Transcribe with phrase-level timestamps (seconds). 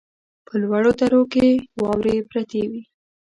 [0.45, 1.47] په لوړو درو کې
[1.81, 2.81] واورې پرتې وې.